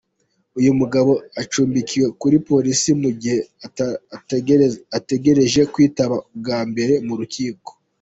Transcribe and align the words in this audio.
Uyu 0.59 0.71
mugabo 0.79 1.11
acumbikiwe 1.41 2.07
kuri 2.19 2.35
polisi 2.49 2.89
mu 3.01 3.09
gihe 3.21 3.39
ategereje 5.01 5.61
kwitaba 5.73 6.15
bwa 6.39 6.59
mbere 6.69 6.93
mu 7.07 7.13
rukiko. 7.19 7.69